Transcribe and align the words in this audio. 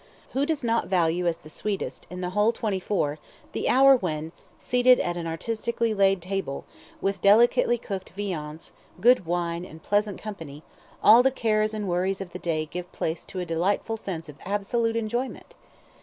Who 0.33 0.47
does 0.47 0.63
not 0.63 0.87
value 0.87 1.27
as 1.27 1.37
the 1.37 1.49
sweetest 1.51 2.07
in 2.09 2.21
the 2.21 2.31
whole 2.31 2.51
twenty 2.51 2.79
four 2.79 3.19
the 3.51 3.69
hour 3.69 3.95
when, 3.95 4.31
seated 4.57 4.99
at 4.99 5.15
an 5.15 5.27
artistically 5.27 5.93
laid 5.93 6.23
table, 6.23 6.65
with 7.01 7.21
delicately 7.21 7.77
cooked 7.77 8.09
viands, 8.17 8.73
good 8.99 9.27
wines, 9.27 9.67
and 9.69 9.83
pleasant 9.83 10.19
company, 10.19 10.63
all 11.03 11.21
the 11.21 11.29
cares 11.29 11.71
and 11.75 11.87
worries 11.87 12.19
of 12.19 12.31
the 12.31 12.39
day 12.39 12.65
give 12.65 12.91
place 12.91 13.23
to 13.25 13.41
a 13.41 13.45
delightful 13.45 13.95
sense 13.95 14.27
of 14.27 14.37
absolute 14.43 14.95
enjoyment? 14.95 15.53